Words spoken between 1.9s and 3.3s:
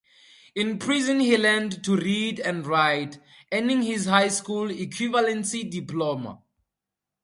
read and write,